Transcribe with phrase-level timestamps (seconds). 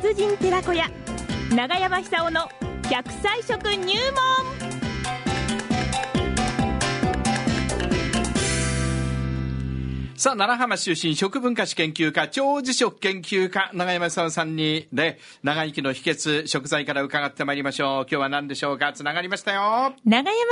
[0.00, 0.88] 人寺子屋
[1.50, 2.48] 長山久夫の
[2.82, 4.57] 100歳食入門。
[10.18, 18.02] さあ、奈良浜出身食文化史研究家、長寿食研究家、長山久夫さんに、ね、長生きの秘訣、食材から伺ってまいりましょう。
[18.02, 18.92] 今日は何でしょうか？
[18.92, 19.92] つながりましたよ。
[20.04, 20.42] 長山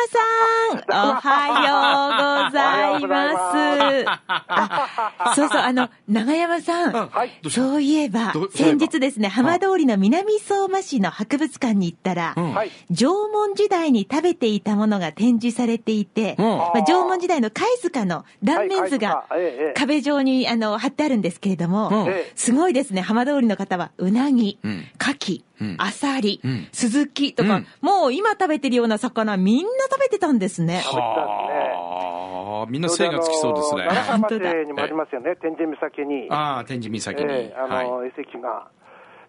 [0.87, 4.07] さん、おはようございます。
[4.29, 7.31] あ、そうそう、あの、長山さん、はい。
[7.43, 7.61] どうした？
[7.63, 12.71] そういえば先日ですね、浜通りの南相馬市の博物館に行ったら、うんはい。
[12.93, 19.71] 縄文時代に食べていたものが展示されていて、うんまあ、縄文時代の貝塚の断面図がはい貝塚えええ。
[19.71, 22.13] え壁上にあの貼ってあるんですけれども、うん。
[22.13, 22.33] ええ。
[22.35, 24.85] すごいですね、浜通りの方は、うなぎ、うん。
[25.01, 25.77] 牡蠣、うん。
[25.79, 26.69] アサリ、うん。
[26.73, 27.67] スズキとか、うん。
[27.81, 30.83] もう今食べてるような魚、みんな食べてたんですね。
[30.85, 33.83] はあ、みんな精がつきそうですね。
[33.83, 36.29] 奈良浜町にもありますよね、天神岬に。
[36.31, 37.31] ああ、天神岬に。
[37.31, 38.09] ええあの、はい。
[38.09, 38.69] 遺跡が。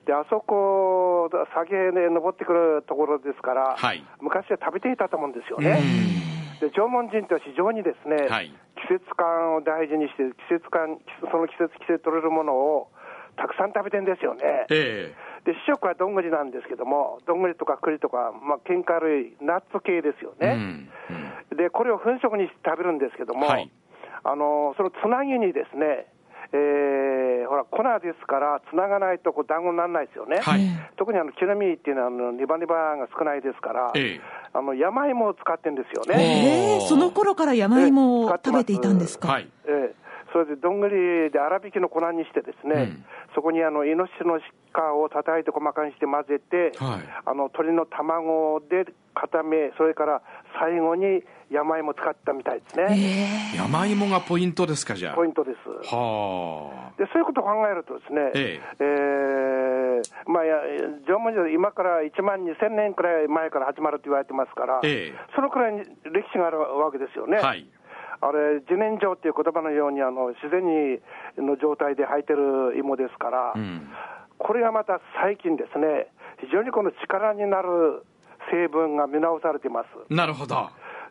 [0.05, 4.03] で、あそこ、下げで登ってくるところですから、はい。
[4.21, 5.81] 昔は食べていたと思うんですようね。
[5.81, 6.59] ん。
[6.59, 8.51] で、縄文人って非常にですね、はい
[8.87, 10.97] 季節感を大事にして、季節感、
[11.31, 12.87] その季節季節取れるものを
[13.35, 14.65] たくさん食べてんですよね。
[14.69, 15.13] え
[15.45, 20.55] で、主食はどんぐりなんですけども、どんぐりとか栗とか、まあ、喧嘩類、ナッツ系ですよね。
[20.55, 20.59] ん。
[20.59, 23.71] うんで、これを粉食にして食べるんですけども、はい
[24.23, 26.07] あのそのつなぎにですね、
[26.53, 30.39] えーほら、粉ですから、つながないとこう団子にならないですよね。
[30.41, 30.61] はい
[30.97, 34.21] 特にあの木の実っていうのはあのネバネバが少ないですから、ええ
[34.53, 36.77] あの山芋を使ってるんですよおね。
[36.79, 39.27] ええその頃から山芋を食べていたんですか？
[39.29, 39.49] はい。
[39.65, 39.95] ええ
[40.33, 44.39] それでどんぐりで粗挽きの粉にしてですね、うんそこにあのイノシシの
[44.73, 50.21] 鹿を叩いて細かにして混ぜて、はいあの鳥の卵で固め、それから
[50.59, 53.53] 最後に山芋使ったみたいですね。
[53.55, 55.15] 山芋がポイントですか、じゃあ。
[55.15, 55.95] ポイントです。
[55.95, 60.43] はでそういうことを考えるとですね、ええーまあ、
[61.07, 65.79] 縄文時代、今から1万2000年くらい前から始まると言われてますから、ええそのくらいに
[66.11, 67.37] 歴史があるわけですよね。
[67.37, 67.47] あ。
[67.47, 67.69] はい。
[68.19, 70.99] あれ、自然薯っていう言葉のようにあの自然に
[71.37, 73.87] の状態で生えてる芋ですから、うん。
[74.37, 76.09] これがまた最近ですね、
[76.41, 78.05] 非常にこの力になる
[78.51, 80.13] 成分が見直されています。
[80.13, 80.69] なるほど。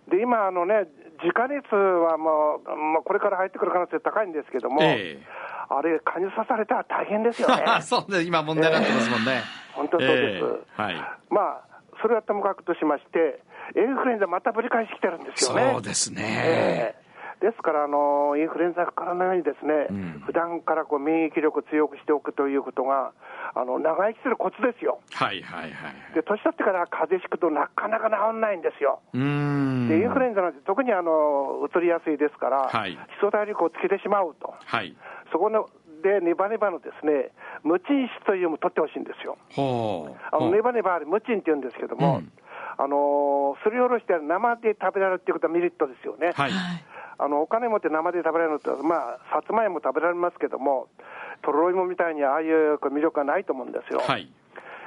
[0.09, 0.87] で、今、あのね、
[1.23, 7.65] 自家熱はもう、まあ、これから入ってくる可能性高いんですけども、ええあれ、蚊に刺されたら大変ですよね。
[7.83, 9.43] そうね、今問題になってますもんね。
[9.73, 10.45] 本当そうです。
[10.45, 10.95] ええはい。
[11.29, 11.61] まあ、
[12.01, 13.41] それはともかくとしまして、
[13.75, 15.71] インフルエンザまたぶり返してきてるんですよね。
[15.73, 16.23] そうですね。
[16.23, 17.06] ええ
[17.41, 23.13] ですから、あのインフルエンザからのようにですね、うん普段からこう免疫力を強くしておくということが、
[23.55, 24.99] あの長生きするコツですよ。
[25.13, 26.15] はいはいはい。
[26.15, 29.01] で、年取ってから風邪ひくとなかなか治んないんですよ。
[29.13, 29.89] うーん。
[29.89, 34.55] で、インフルエンザなんて特にあの、移りやすいですから、はい基礎体力をつけてしまうと。
[34.65, 34.97] はい。
[35.31, 35.69] そこの
[36.03, 37.31] で、ネバネバのですね、
[37.63, 39.39] ムチン質というのも取ってほしいんですよ。
[39.55, 40.17] ほう。
[40.33, 42.33] あのほうネバネバあれ、ムチンって言うんですけども、うん
[42.79, 46.33] あのすりおろして生で食べられるっていうことはメリットですよね。
[46.37, 46.53] はい。
[47.19, 50.89] あのお金持って生で食べられるのって、まあ、さつまいも食べられますけども、
[51.43, 54.01] とろろ芋みたいにああいう魅力がないと思うんですよ。
[54.01, 54.31] はい。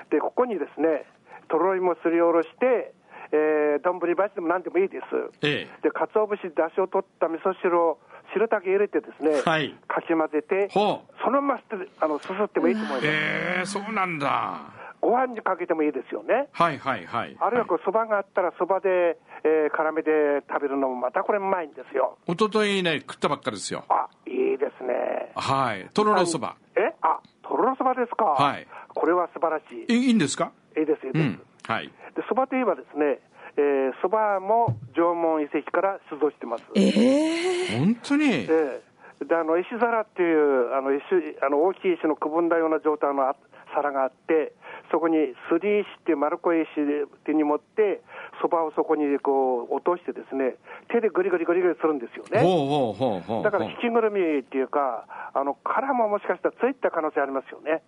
[0.09, 1.05] で、ここにですね、
[1.49, 2.93] とろろ芋すりおろして、
[3.31, 5.05] えー、丼鉢でもなんでもいいです。
[5.41, 5.81] ええ。
[5.83, 7.99] で、鰹節、だしを取った味噌汁を
[8.33, 11.13] 汁だけ入れてですね、はいかき混ぜて、ほう。
[11.23, 11.61] そのまま
[12.01, 13.05] あのすすってもいいと思います。
[13.05, 14.78] ええ、そうなんだ。
[15.01, 16.49] ご飯にかけてもいいですよね。
[16.51, 17.37] はいはいはい。
[17.39, 22.17] あるいはこう、そばがあったら、そばで、えー、絡めて食べるのも、またこれうまいんですよ。
[22.27, 23.85] 一昨日ね、食ったばっかりですよ。
[23.89, 25.31] あ、いいですね。
[25.35, 25.89] はい。
[25.93, 26.55] とろろそば。
[26.75, 28.25] えあ、とろろそばですか。
[28.25, 28.67] はい。
[28.89, 29.93] これは素晴らしい。
[29.93, 30.51] いいいんですか？
[30.77, 31.23] いいです、いいです。
[31.23, 31.41] うん。
[31.65, 31.87] はい。
[31.87, 31.93] で、
[32.27, 33.19] そばといえばですね、
[33.57, 36.63] えー、そばも縄文遺跡から出土してます。
[36.75, 38.25] ええ本当に？
[38.25, 38.89] ええ
[39.19, 41.03] であの石皿っていうあの石
[41.41, 43.35] あの大きい石のくぼんだような状態のあ
[43.75, 44.53] 皿があって、
[44.91, 48.01] そこにすり石っていう丸っこい石で手に持って、
[48.41, 50.55] そばをそこにこう落としてですね、
[50.89, 52.41] 手でぐりぐりぐりぐりするんですよね。
[52.41, 53.43] ほうほうほうほう。
[53.43, 57.83] だから引きぐるみっていうか、あの殻ももしかしたらついた可能性ありますよね。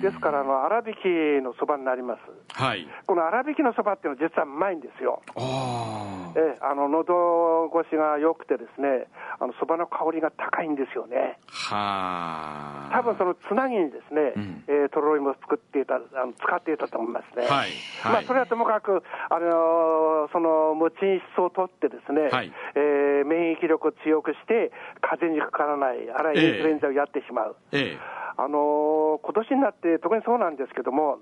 [0.00, 2.20] ですから、あの粗挽きのそばになります。
[2.52, 2.86] はい。
[3.06, 5.22] この粗挽きのそばっていうのは実はうまいんですよ。
[5.36, 6.19] ああ。
[6.36, 9.06] ええ、あの喉越しが良くてですね、
[9.38, 11.38] あのそばの香りが高いんですよね。
[11.48, 12.90] はあ。
[12.92, 17.46] 多分そのつなぎにですね、うんえーとろろ芋を作っていた、あの使っていたと思いますね。
[17.46, 17.70] はい
[18.04, 27.56] まあ、はいそれはともかく、あのーその無菌質を取ってですね、はいえー免疫力を強くして、風邪にかからない、あるいはインフルエンザをやってしまう。
[27.72, 27.98] ええ。
[28.36, 31.18] あのー今年になって特にそうなんですけども、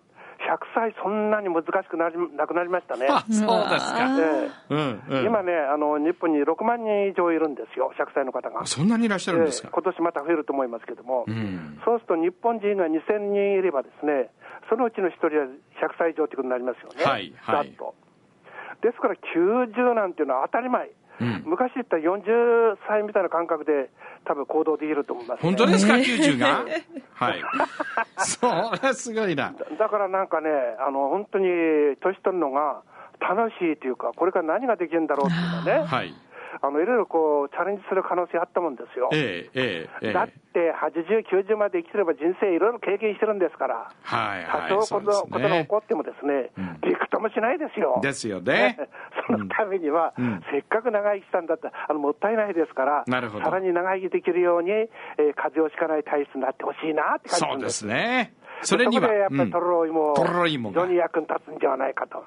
[0.49, 3.07] 100歳、そんなに難しくなりなくなりましたね。
[3.13, 4.17] あ、そうですか。
[4.19, 5.23] えうん、うん。
[5.23, 8.65] え今ねあの、日本に6万人以上いるんですよ、100歳の方が。
[8.65, 9.69] そんなにいらっしゃるんですか？
[9.69, 11.81] ええ今年また増えると思いますけども、うん。
[11.85, 14.31] そうすると日本人が2000人いれば、ですね
[14.69, 15.49] そのうちの1人は100
[15.99, 17.95] 歳以上ということになりますよね、はいはいざっと。
[18.83, 23.91] ですから90なんていうのは当たり前、うん昔言った40歳みたいな感覚で、
[24.25, 26.65] 多分行動できると思います、ね、本当ですか、90が？
[27.15, 27.43] はい。
[28.19, 29.55] それはすごいな。
[29.79, 31.47] だからなんかね、あの本当に
[32.01, 32.83] 年取るのが
[33.21, 36.15] 楽しいというか、これから何ができるんだろうっていうのはね、はい。
[36.61, 39.11] あのいろいろこうチャレンジする可能性あったもんですよ。
[39.13, 40.33] ええ、ええ、えだっえ。
[40.53, 44.71] て80、90まで生きてれば人生いろいろ経験してるんですから、はい、多はい。
[44.71, 45.67] 少そうですことことが起ね。
[45.69, 47.99] こってもですねうん、びくともしないですよ。
[48.01, 48.79] ですよね。
[49.27, 58.33] そのためには、うんせっかく長生きしたんだったら、あのもったいないですから、なるほどさらに長生きできるように、えー風邪をひかない体質になってほしいなって感じそうですすね。
[58.63, 62.25] それには、そこでやっぱりトロロイモ、トロロイモが非常に役に立つんじゃないかと。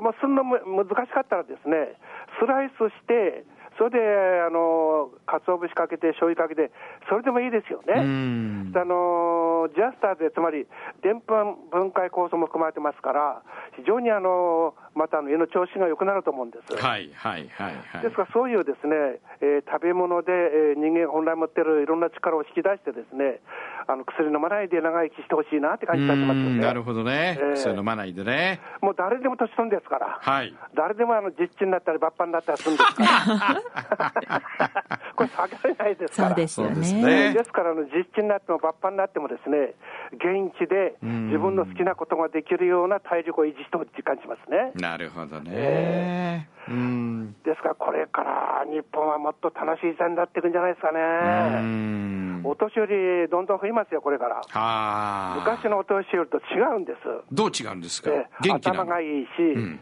[0.00, 1.94] まあ、そんなむ難しかったらですね、
[2.40, 3.44] スライスして、
[3.78, 3.98] それで、
[4.46, 6.70] あの、鰹節かけて、醤油かけて、
[7.08, 8.02] それでもいいですようね。
[8.02, 8.72] ん。
[8.76, 10.66] あのジャスターで、つまり、
[11.02, 13.42] でんぷん分解酵素も含まれてますから、
[13.76, 16.76] 非常にあのまたあの胃の調子が良くなると思うんです。
[16.76, 18.02] はい、はい、はい、はい。
[18.02, 23.40] ですから、そういうですね、えー食べ物で、えー人間が本来持ってるいろんな力を引き出してですね、
[23.86, 26.50] あの薬飲まないで長生きしてほしいなって感じがしますよね。
[26.50, 27.38] うんなるほどね。
[27.40, 28.60] ええそういうの飲まないでね。
[28.80, 30.18] もう誰でも年取るんですから。
[30.20, 30.54] はい。
[30.74, 33.62] 誰でもあの実地になったり、抜歯になったりするんですから。
[35.16, 36.28] これ、下げられないですから。
[36.30, 37.02] そうですよそうですね。
[37.28, 39.74] ねですからあの、実地になっても抜歯になってもですね、
[40.12, 44.72] 元気でうん自分の好きなことができるような体力を維持してほしい感じますね。
[44.74, 46.48] なるほどね。
[46.68, 47.34] うん。
[47.44, 51.60] ですから、これから日本はもっと楽しい時代になっていくんじゃないですかうね。
[51.60, 52.40] ん。
[52.44, 54.36] お年寄り、どんどん増えますよ、これから。
[54.36, 55.36] はあ。
[55.44, 56.98] 昔のお年寄りと違うんです。
[57.32, 58.10] どう違うんですか？
[58.10, 58.80] え元気なの？
[58.82, 59.80] 頭がいいし、ん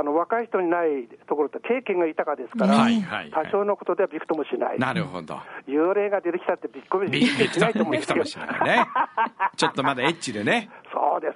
[0.00, 4.78] あの若い人にないところって経験が豊かですから、はいはいはい多少のことではびくともしない。
[4.78, 5.38] なるほど。
[5.68, 8.30] 幽霊が出てきたってびっくりびっくりしないと思うんですよびっくり。
[8.30, 8.86] しないね。
[9.56, 10.70] ちょっとまだエッチでね。
[10.92, 11.34] そうです。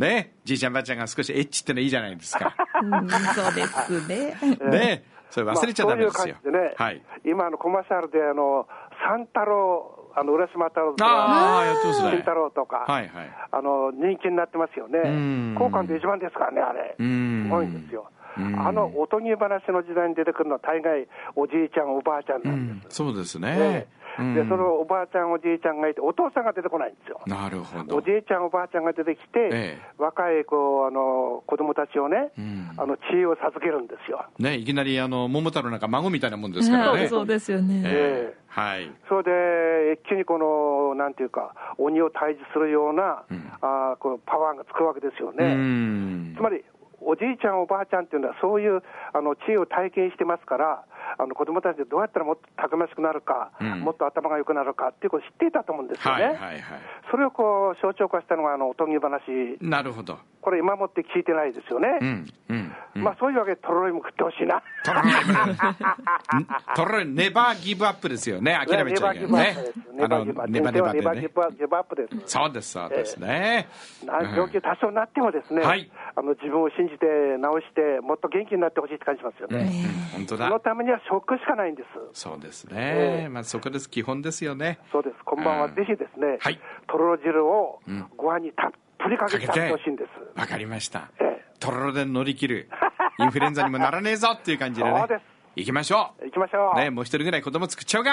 [0.00, 0.34] ね。
[0.44, 2.54] じいちゃんばあちゃんが少しエッチってのいいじゃないですか。
[2.82, 4.36] うんそうですね。
[4.70, 5.04] ね。
[5.30, 6.42] それ忘れちゃダメですよまあ。
[6.42, 7.02] そういう感じでね、はい。
[7.24, 8.66] 今あのコマーシャルであの
[9.06, 11.62] 三太郎、あの浦島太郎とか。
[12.00, 13.30] 金太郎とか、はいはい。
[13.52, 15.58] あの人気になってますよんね。
[15.58, 16.96] 効果で一番ですからね、あれ。
[16.98, 18.08] うんすごいんですよ。
[18.10, 18.16] うん
[18.60, 23.02] あのおとぎ話の時代に出てくるのは大概おじいちゃん、おばあちゃんうなんです。
[23.02, 23.86] ん、そうですねね。
[24.18, 27.20] うんで、そのおばあちゃん、おじいちゃんがいて、お父さんが出てこないんですよ。
[27.26, 27.96] なるほど。
[27.96, 34.24] おじいちゃん、おばあちゃんが出てきて、ええ若いこうあの子供たちをね、うんあの知恵を授けるんですよ。
[34.38, 37.08] ね、いきなりあの桃太郎なんか孫みたいなもんですからね。
[37.08, 37.82] そうですよね。
[37.86, 38.90] ええはい。
[39.08, 45.54] それで、一気にこの、なんていうか、鬼を退治するような、うんあーこのパワーがつくわけですようね。
[45.54, 46.64] んつまり、
[47.02, 50.84] おじいちゃん、おばあちゃんっていうのは、そういうあの知恵を体験してますから、
[51.18, 56.24] あの子供たちでどうやったらもっとたくましくなるか、うんもっと頭が良くなるかっていうことを知っていたと思うんですよね。
[56.24, 56.62] はいはいはい。
[57.10, 59.22] それをこう象徴化したのが、あのおとぎ話、
[59.60, 60.18] なるほど。
[60.46, 61.98] これ、今もって聞いてないですよね。
[62.00, 62.06] うん、
[62.50, 62.72] うん。
[62.94, 64.62] うんまあ、そういうわけで、とろろいも食ってほしいな。
[64.84, 65.56] トロロイム。
[66.76, 68.56] トロロイム、ネバーギブアップですよね。
[68.64, 69.56] 諦めちゃいけないね。
[69.92, 70.68] ネバーギブアップです。
[70.68, 71.28] あの、ネバネバでネバねギ。
[71.34, 72.22] ブアギブアップです。
[72.26, 73.66] そうです、そうですね。
[74.04, 77.06] な状況多少なってもですね、はいあの自分を信じて
[77.38, 79.68] 直して、もっと元気になってほしいって感じますようん、ね。
[80.14, 80.60] 本当そのだ。
[80.60, 81.88] ためには食しかないんです。
[82.12, 83.28] そうですええね。
[83.28, 83.90] まあ、そこです。
[83.90, 84.78] 基本ですよね。
[84.92, 85.16] そうです。
[85.24, 85.66] こんばんは。
[85.66, 88.85] うんぜひですね、はいとろろ汁をうんご飯にたっぷり
[89.16, 90.38] かけてほしいんです。
[90.38, 91.44] わかりましたええ。
[91.60, 92.68] とろろで乗り切る。
[93.18, 94.98] インフルエンザにもならねえぞっていう感じでね。
[94.98, 96.78] そうです行きましょ行きましょう。
[96.78, 96.80] う。
[96.80, 98.12] ねもう一人ぐらい子供作っちゃうが。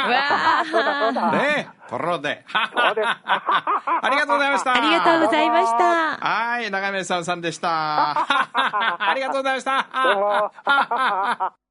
[0.61, 1.31] うそうだそうだ。
[1.33, 2.45] ねとろろで。
[2.47, 3.07] そうです。
[3.25, 4.73] ありがとうございました。
[4.73, 6.15] ありがとうございました。
[6.15, 7.69] はい、長めさんさんでした。
[8.23, 9.87] ありがとうございました。
[10.03, 11.53] どうも。